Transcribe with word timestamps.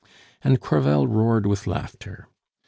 ]And 0.43 0.59
Crevel 0.59 1.05
roared 1.07 1.45
with 1.45 1.67
laughter. 1.67 2.27